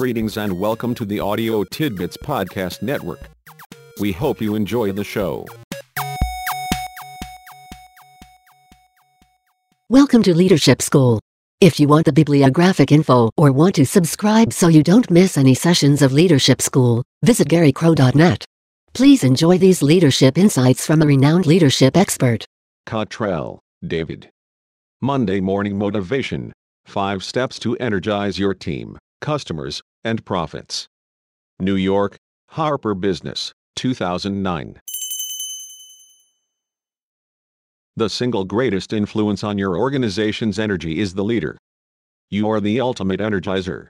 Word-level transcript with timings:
Greetings 0.00 0.38
and 0.38 0.58
welcome 0.58 0.94
to 0.94 1.04
the 1.04 1.20
Audio 1.20 1.62
Tidbits 1.62 2.16
Podcast 2.16 2.80
Network. 2.80 3.20
We 4.00 4.12
hope 4.12 4.40
you 4.40 4.54
enjoy 4.54 4.92
the 4.92 5.04
show. 5.04 5.44
Welcome 9.90 10.22
to 10.22 10.34
Leadership 10.34 10.80
School. 10.80 11.20
If 11.60 11.78
you 11.78 11.86
want 11.86 12.06
the 12.06 12.14
bibliographic 12.14 12.90
info 12.90 13.28
or 13.36 13.52
want 13.52 13.74
to 13.74 13.84
subscribe 13.84 14.54
so 14.54 14.68
you 14.68 14.82
don't 14.82 15.10
miss 15.10 15.36
any 15.36 15.52
sessions 15.52 16.00
of 16.00 16.14
Leadership 16.14 16.62
School, 16.62 17.04
visit 17.22 17.48
garycrow.net. 17.48 18.42
Please 18.94 19.22
enjoy 19.22 19.58
these 19.58 19.82
leadership 19.82 20.38
insights 20.38 20.86
from 20.86 21.02
a 21.02 21.06
renowned 21.06 21.44
leadership 21.44 21.94
expert. 21.94 22.46
Cottrell, 22.86 23.60
David. 23.86 24.30
Monday 25.02 25.40
Morning 25.40 25.76
Motivation 25.76 26.54
5 26.86 27.22
Steps 27.22 27.58
to 27.58 27.76
Energize 27.76 28.38
Your 28.38 28.54
Team, 28.54 28.96
Customers, 29.20 29.82
and 30.04 30.24
Profits. 30.24 30.88
New 31.58 31.74
York, 31.74 32.16
Harper 32.48 32.94
Business, 32.94 33.52
2009. 33.76 34.80
The 37.96 38.08
single 38.08 38.44
greatest 38.44 38.92
influence 38.92 39.44
on 39.44 39.58
your 39.58 39.76
organization's 39.76 40.58
energy 40.58 41.00
is 41.00 41.14
the 41.14 41.24
leader. 41.24 41.58
You 42.30 42.48
are 42.50 42.60
the 42.60 42.80
ultimate 42.80 43.20
energizer. 43.20 43.88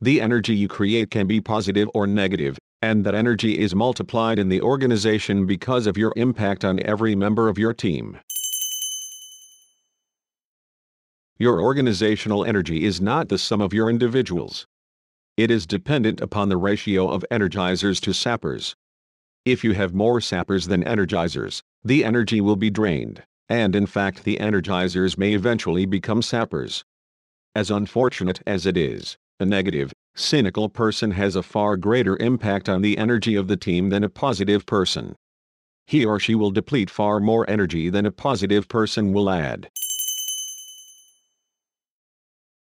The 0.00 0.20
energy 0.20 0.54
you 0.54 0.68
create 0.68 1.10
can 1.10 1.26
be 1.26 1.40
positive 1.40 1.88
or 1.94 2.06
negative, 2.06 2.58
and 2.82 3.04
that 3.04 3.14
energy 3.14 3.58
is 3.58 3.74
multiplied 3.74 4.38
in 4.38 4.48
the 4.48 4.60
organization 4.60 5.46
because 5.46 5.86
of 5.86 5.96
your 5.96 6.12
impact 6.16 6.64
on 6.64 6.80
every 6.84 7.14
member 7.14 7.48
of 7.48 7.58
your 7.58 7.72
team. 7.72 8.18
Your 11.38 11.62
organizational 11.62 12.44
energy 12.44 12.84
is 12.84 13.00
not 13.00 13.30
the 13.30 13.38
sum 13.38 13.62
of 13.62 13.72
your 13.72 13.88
individuals. 13.88 14.66
It 15.36 15.50
is 15.50 15.66
dependent 15.66 16.20
upon 16.20 16.48
the 16.48 16.56
ratio 16.56 17.08
of 17.08 17.24
energizers 17.30 18.00
to 18.02 18.12
sappers. 18.12 18.74
If 19.44 19.64
you 19.64 19.72
have 19.72 19.94
more 19.94 20.20
sappers 20.20 20.66
than 20.66 20.84
energizers, 20.84 21.62
the 21.82 22.04
energy 22.04 22.40
will 22.40 22.56
be 22.56 22.70
drained, 22.70 23.22
and 23.48 23.74
in 23.74 23.86
fact 23.86 24.24
the 24.24 24.36
energizers 24.36 25.16
may 25.16 25.32
eventually 25.32 25.86
become 25.86 26.20
sappers. 26.22 26.84
As 27.54 27.70
unfortunate 27.70 28.42
as 28.46 28.66
it 28.66 28.76
is, 28.76 29.16
a 29.40 29.46
negative, 29.46 29.92
cynical 30.14 30.68
person 30.68 31.12
has 31.12 31.36
a 31.36 31.42
far 31.42 31.76
greater 31.76 32.16
impact 32.18 32.68
on 32.68 32.82
the 32.82 32.98
energy 32.98 33.34
of 33.34 33.48
the 33.48 33.56
team 33.56 33.88
than 33.88 34.04
a 34.04 34.10
positive 34.10 34.66
person. 34.66 35.16
He 35.86 36.04
or 36.04 36.20
she 36.20 36.34
will 36.34 36.50
deplete 36.50 36.90
far 36.90 37.18
more 37.18 37.48
energy 37.48 37.88
than 37.88 38.06
a 38.06 38.12
positive 38.12 38.68
person 38.68 39.12
will 39.12 39.30
add. 39.30 39.68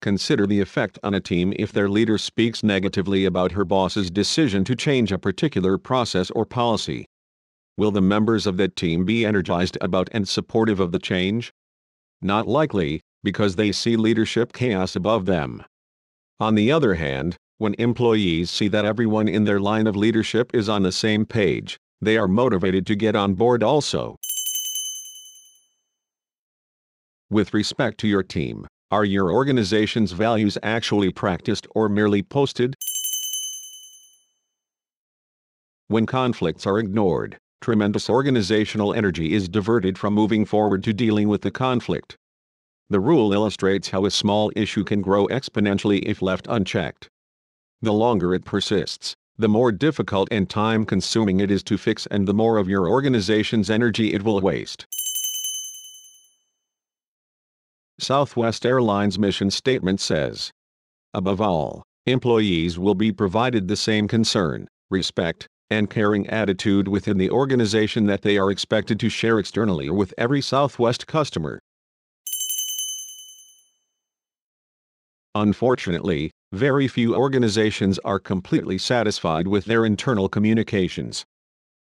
Consider 0.00 0.46
the 0.46 0.60
effect 0.60 0.98
on 1.02 1.14
a 1.14 1.20
team 1.20 1.52
if 1.56 1.72
their 1.72 1.88
leader 1.88 2.18
speaks 2.18 2.62
negatively 2.62 3.24
about 3.24 3.52
her 3.52 3.64
boss's 3.64 4.10
decision 4.10 4.62
to 4.64 4.76
change 4.76 5.10
a 5.10 5.18
particular 5.18 5.76
process 5.76 6.30
or 6.30 6.46
policy. 6.46 7.04
Will 7.76 7.90
the 7.90 8.00
members 8.00 8.46
of 8.46 8.56
that 8.58 8.76
team 8.76 9.04
be 9.04 9.26
energized 9.26 9.76
about 9.80 10.08
and 10.12 10.28
supportive 10.28 10.78
of 10.78 10.92
the 10.92 10.98
change? 10.98 11.52
Not 12.22 12.46
likely, 12.46 13.00
because 13.24 13.56
they 13.56 13.72
see 13.72 13.96
leadership 13.96 14.52
chaos 14.52 14.94
above 14.94 15.26
them. 15.26 15.64
On 16.38 16.54
the 16.54 16.70
other 16.70 16.94
hand, 16.94 17.36
when 17.58 17.74
employees 17.78 18.50
see 18.50 18.68
that 18.68 18.84
everyone 18.84 19.26
in 19.26 19.44
their 19.44 19.58
line 19.58 19.88
of 19.88 19.96
leadership 19.96 20.54
is 20.54 20.68
on 20.68 20.84
the 20.84 20.92
same 20.92 21.26
page, 21.26 21.76
they 22.00 22.16
are 22.16 22.28
motivated 22.28 22.86
to 22.86 22.94
get 22.94 23.16
on 23.16 23.34
board 23.34 23.64
also. 23.64 24.14
With 27.30 27.52
respect 27.52 27.98
to 27.98 28.08
your 28.08 28.22
team, 28.22 28.66
are 28.90 29.04
your 29.04 29.30
organization's 29.30 30.12
values 30.12 30.56
actually 30.62 31.12
practiced 31.12 31.66
or 31.74 31.88
merely 31.88 32.22
posted? 32.22 32.74
When 35.88 36.06
conflicts 36.06 36.66
are 36.66 36.78
ignored, 36.78 37.36
tremendous 37.60 38.08
organizational 38.08 38.94
energy 38.94 39.34
is 39.34 39.48
diverted 39.48 39.98
from 39.98 40.14
moving 40.14 40.44
forward 40.44 40.82
to 40.84 40.94
dealing 40.94 41.28
with 41.28 41.42
the 41.42 41.50
conflict. 41.50 42.16
The 42.88 43.00
rule 43.00 43.34
illustrates 43.34 43.90
how 43.90 44.06
a 44.06 44.10
small 44.10 44.50
issue 44.56 44.84
can 44.84 45.02
grow 45.02 45.26
exponentially 45.26 46.02
if 46.06 46.22
left 46.22 46.46
unchecked. 46.48 47.08
The 47.82 47.92
longer 47.92 48.34
it 48.34 48.46
persists, 48.46 49.14
the 49.36 49.48
more 49.48 49.70
difficult 49.70 50.28
and 50.30 50.48
time 50.48 50.86
consuming 50.86 51.40
it 51.40 51.50
is 51.50 51.62
to 51.64 51.76
fix 51.76 52.06
and 52.06 52.26
the 52.26 52.34
more 52.34 52.56
of 52.56 52.68
your 52.68 52.88
organization's 52.88 53.68
energy 53.68 54.14
it 54.14 54.22
will 54.22 54.40
waste. 54.40 54.86
Southwest 58.00 58.64
Airlines 58.64 59.18
mission 59.18 59.50
statement 59.50 60.00
says. 60.00 60.52
Above 61.14 61.40
all, 61.40 61.82
employees 62.06 62.78
will 62.78 62.94
be 62.94 63.10
provided 63.10 63.66
the 63.66 63.76
same 63.76 64.06
concern, 64.06 64.68
respect, 64.90 65.48
and 65.70 65.90
caring 65.90 66.26
attitude 66.28 66.86
within 66.86 67.18
the 67.18 67.30
organization 67.30 68.06
that 68.06 68.22
they 68.22 68.38
are 68.38 68.50
expected 68.50 69.00
to 69.00 69.08
share 69.08 69.38
externally 69.38 69.90
with 69.90 70.14
every 70.16 70.40
Southwest 70.40 71.06
customer. 71.06 71.58
Unfortunately, 75.34 76.30
very 76.52 76.88
few 76.88 77.14
organizations 77.14 77.98
are 78.04 78.18
completely 78.18 78.78
satisfied 78.78 79.46
with 79.46 79.66
their 79.66 79.84
internal 79.84 80.28
communications. 80.28 81.24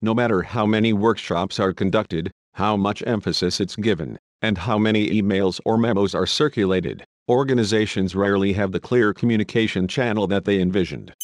No 0.00 0.14
matter 0.14 0.42
how 0.42 0.66
many 0.66 0.92
workshops 0.92 1.58
are 1.58 1.72
conducted, 1.72 2.30
how 2.52 2.76
much 2.76 3.02
emphasis 3.06 3.58
it's 3.58 3.74
given, 3.74 4.18
and 4.44 4.58
how 4.58 4.78
many 4.78 5.08
emails 5.08 5.58
or 5.64 5.78
memos 5.78 6.14
are 6.14 6.26
circulated, 6.26 7.02
organizations 7.30 8.14
rarely 8.14 8.52
have 8.52 8.72
the 8.72 8.78
clear 8.78 9.14
communication 9.14 9.88
channel 9.88 10.26
that 10.26 10.44
they 10.44 10.60
envisioned. 10.60 11.14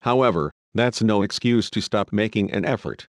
However, 0.00 0.50
that's 0.74 1.02
no 1.02 1.22
excuse 1.22 1.70
to 1.70 1.80
stop 1.80 2.12
making 2.12 2.50
an 2.50 2.64
effort. 2.64 3.06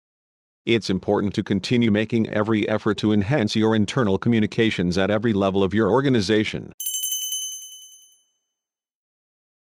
It's 0.64 0.90
important 0.90 1.32
to 1.34 1.44
continue 1.44 1.92
making 1.92 2.28
every 2.28 2.68
effort 2.68 2.96
to 2.98 3.12
enhance 3.12 3.54
your 3.54 3.76
internal 3.76 4.18
communications 4.18 4.98
at 4.98 5.08
every 5.08 5.32
level 5.32 5.62
of 5.62 5.72
your 5.72 5.88
organization. 5.88 6.72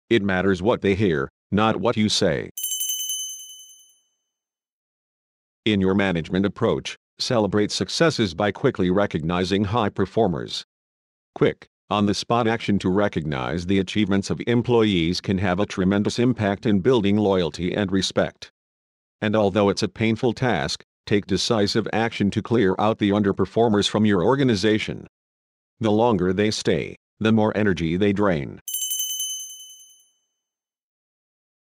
It 0.09 0.23
matters 0.23 0.63
what 0.63 0.81
they 0.81 0.95
hear, 0.95 1.29
not 1.51 1.77
what 1.77 1.99
you 1.99 2.09
say. 2.09 2.49
In 5.67 5.83
your 5.83 5.95
management 5.95 6.47
approach, 6.47 6.97
Celebrate 7.21 7.73
successes 7.73 8.33
by 8.33 8.53
quickly 8.53 8.91
recognizing 8.91 9.65
high 9.65 9.89
performers. 9.89 10.65
Quick, 11.35 11.67
on-the-spot 11.91 12.47
action 12.47 12.79
to 12.79 12.89
recognize 12.89 13.67
the 13.67 13.81
achievements 13.81 14.31
of 14.31 14.41
employees 14.47 15.21
can 15.21 15.39
have 15.39 15.59
a 15.59 15.67
tremendous 15.67 16.21
impact 16.21 16.65
in 16.65 16.79
building 16.79 17.17
loyalty 17.17 17.75
and 17.75 17.91
respect. 17.91 18.53
And 19.21 19.35
although 19.35 19.69
it's 19.69 19.83
a 19.83 19.89
painful 19.89 20.33
task, 20.33 20.85
take 21.07 21.27
decisive 21.27 21.89
action 21.93 22.31
to 22.31 22.43
clear 22.43 22.77
out 22.79 22.99
the 22.99 23.11
underperformers 23.11 23.89
from 23.89 24.05
your 24.05 24.23
organization. 24.23 25.09
The 25.81 25.91
longer 25.91 26.33
they 26.33 26.53
stay, 26.53 26.97
the 27.19 27.33
more 27.33 27.57
energy 27.57 27.97
they 27.97 28.13
drain. 28.13 28.61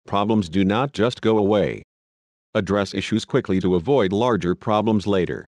Problems 0.06 0.50
do 0.50 0.64
not 0.64 0.92
just 0.92 1.22
go 1.22 1.38
away, 1.38 1.84
Address 2.58 2.92
issues 2.92 3.24
quickly 3.24 3.60
to 3.60 3.76
avoid 3.76 4.12
larger 4.12 4.56
problems 4.56 5.06
later. 5.06 5.46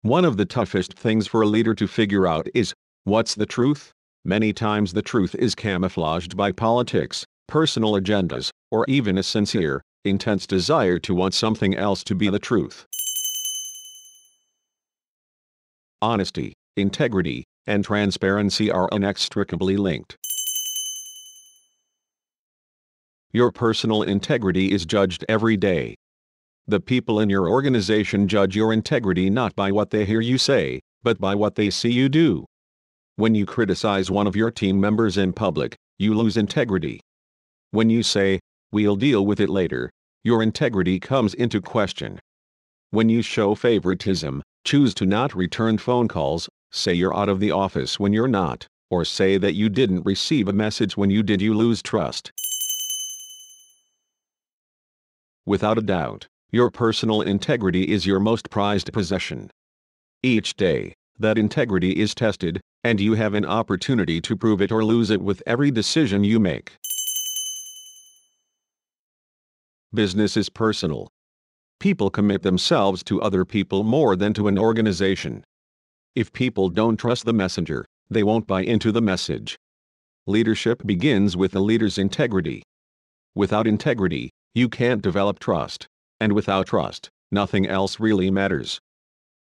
One 0.00 0.24
of 0.24 0.36
the 0.36 0.44
toughest 0.44 0.94
things 0.94 1.28
for 1.28 1.42
a 1.42 1.46
leader 1.46 1.72
to 1.76 1.86
figure 1.86 2.26
out 2.26 2.48
is, 2.52 2.74
what's 3.04 3.36
the 3.36 3.46
truth? 3.46 3.92
Many 4.24 4.52
times 4.52 4.92
the 4.92 5.02
truth 5.02 5.36
is 5.36 5.54
camouflaged 5.54 6.36
by 6.36 6.50
politics, 6.50 7.24
personal 7.46 7.92
agendas, 7.92 8.50
or 8.72 8.84
even 8.88 9.18
a 9.18 9.22
sincere, 9.22 9.80
intense 10.04 10.48
desire 10.48 10.98
to 10.98 11.14
want 11.14 11.32
something 11.32 11.76
else 11.76 12.02
to 12.02 12.16
be 12.16 12.28
the 12.28 12.40
truth. 12.40 12.86
Honesty, 16.00 16.54
integrity, 16.76 17.44
and 17.68 17.84
transparency 17.84 18.68
are 18.68 18.88
inextricably 18.90 19.76
linked. 19.76 20.16
Your 23.34 23.50
personal 23.50 24.02
integrity 24.02 24.72
is 24.72 24.84
judged 24.84 25.24
every 25.26 25.56
day. 25.56 25.94
The 26.66 26.80
people 26.80 27.18
in 27.18 27.30
your 27.30 27.48
organization 27.48 28.28
judge 28.28 28.54
your 28.54 28.74
integrity 28.74 29.30
not 29.30 29.56
by 29.56 29.72
what 29.72 29.88
they 29.88 30.04
hear 30.04 30.20
you 30.20 30.36
say, 30.36 30.80
but 31.02 31.18
by 31.18 31.34
what 31.34 31.54
they 31.54 31.70
see 31.70 31.90
you 31.90 32.10
do. 32.10 32.44
When 33.16 33.34
you 33.34 33.46
criticize 33.46 34.10
one 34.10 34.26
of 34.26 34.36
your 34.36 34.50
team 34.50 34.78
members 34.78 35.16
in 35.16 35.32
public, 35.32 35.74
you 35.98 36.12
lose 36.12 36.36
integrity. 36.36 37.00
When 37.70 37.88
you 37.88 38.02
say, 38.02 38.38
we'll 38.70 38.96
deal 38.96 39.24
with 39.24 39.40
it 39.40 39.48
later, 39.48 39.90
your 40.22 40.42
integrity 40.42 41.00
comes 41.00 41.32
into 41.32 41.62
question. 41.62 42.20
When 42.90 43.08
you 43.08 43.22
show 43.22 43.54
favoritism, 43.54 44.42
choose 44.66 44.92
to 44.94 45.06
not 45.06 45.34
return 45.34 45.78
phone 45.78 46.06
calls, 46.06 46.50
say 46.70 46.92
you're 46.92 47.16
out 47.16 47.30
of 47.30 47.40
the 47.40 47.50
office 47.50 47.98
when 47.98 48.12
you're 48.12 48.28
not, 48.28 48.66
or 48.90 49.06
say 49.06 49.38
that 49.38 49.54
you 49.54 49.70
didn't 49.70 50.04
receive 50.04 50.48
a 50.48 50.52
message 50.52 50.98
when 50.98 51.08
you 51.08 51.22
did 51.22 51.40
you 51.40 51.54
lose 51.54 51.80
trust. 51.80 52.30
Without 55.44 55.76
a 55.76 55.82
doubt, 55.82 56.28
your 56.50 56.70
personal 56.70 57.20
integrity 57.20 57.90
is 57.90 58.06
your 58.06 58.20
most 58.20 58.48
prized 58.48 58.92
possession. 58.92 59.50
Each 60.22 60.54
day, 60.54 60.94
That 61.18 61.38
integrity 61.38 62.00
is 62.00 62.14
tested, 62.14 62.60
and 62.82 63.00
you 63.00 63.14
have 63.14 63.34
an 63.34 63.44
opportunity 63.44 64.20
to 64.22 64.36
prove 64.36 64.60
it 64.60 64.72
or 64.72 64.84
lose 64.84 65.10
it 65.10 65.22
with 65.22 65.42
every 65.46 65.70
decision 65.70 66.24
you 66.24 66.40
make. 66.40 66.72
Business 69.94 70.36
is 70.36 70.48
personal. 70.48 71.08
People 71.78 72.10
commit 72.10 72.42
themselves 72.42 73.02
to 73.04 73.20
other 73.20 73.44
people 73.44 73.84
more 73.84 74.16
than 74.16 74.32
to 74.34 74.48
an 74.48 74.58
organization. 74.58 75.44
If 76.14 76.32
people 76.32 76.70
don't 76.70 76.96
trust 76.96 77.24
the 77.24 77.32
messenger, 77.32 77.84
they 78.10 78.22
won't 78.22 78.46
buy 78.46 78.62
into 78.62 78.90
the 78.90 79.02
message. 79.02 79.56
Leadership 80.26 80.82
begins 80.86 81.36
with 81.36 81.52
the 81.52 81.60
leader's 81.60 81.98
integrity. 81.98 82.62
Without 83.34 83.66
integrity, 83.66 84.30
you 84.54 84.68
can't 84.68 85.02
develop 85.02 85.38
trust. 85.38 85.88
And 86.20 86.32
without 86.32 86.66
trust, 86.66 87.10
nothing 87.30 87.66
else 87.66 87.98
really 87.98 88.30
matters. 88.30 88.80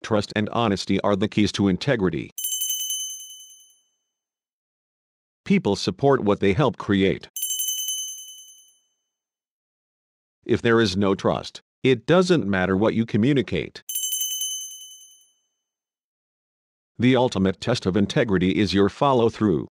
Trust 0.02 0.32
and 0.34 0.48
honesty 0.50 1.00
are 1.00 1.16
the 1.16 1.28
keys 1.28 1.52
to 1.52 1.68
integrity. 1.68 2.30
People 5.44 5.76
support 5.76 6.24
what 6.24 6.40
they 6.40 6.52
help 6.52 6.78
create. 6.78 7.28
If 10.44 10.62
there 10.62 10.80
is 10.80 10.96
no 10.96 11.14
trust, 11.14 11.62
it 11.82 12.06
doesn't 12.06 12.46
matter 12.46 12.76
what 12.76 12.94
you 12.94 13.06
communicate. 13.06 13.82
The 16.98 17.16
ultimate 17.16 17.60
test 17.60 17.86
of 17.86 17.96
integrity 17.96 18.58
is 18.58 18.72
your 18.72 18.88
follow 18.88 19.28
through. 19.28 19.68